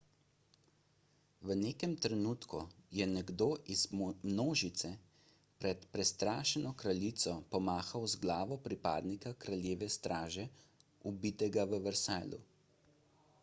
[1.49, 2.61] v nekem trenutku
[2.99, 3.83] je nekdo iz
[4.29, 4.91] množice
[5.65, 10.47] pred prestrašeno kraljico pomahal z glavo pripadnika kraljeve straže
[11.13, 13.09] ubitega v versaillesu